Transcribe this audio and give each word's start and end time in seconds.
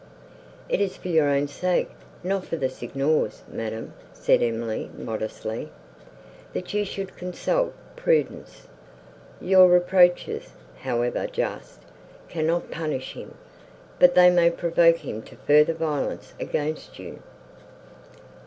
"It 0.67 0.81
is 0.81 0.97
for 0.97 1.09
your 1.09 1.29
own 1.29 1.47
sake, 1.47 1.91
not 2.23 2.43
for 2.45 2.55
the 2.57 2.69
Signor's, 2.69 3.43
madam," 3.47 3.93
said 4.13 4.41
Emily 4.41 4.89
modestly, 4.97 5.69
"that 6.53 6.73
you 6.73 6.85
should 6.85 7.15
consult 7.15 7.75
prudence. 7.95 8.67
Your 9.39 9.69
reproaches, 9.69 10.53
however 10.79 11.27
just, 11.27 11.81
cannot 12.29 12.71
punish 12.71 13.13
him, 13.13 13.35
but 13.99 14.15
they 14.15 14.31
may 14.31 14.49
provoke 14.49 14.97
him 15.05 15.21
to 15.21 15.35
further 15.35 15.75
violence 15.75 16.33
against 16.39 16.97
you." 16.97 17.21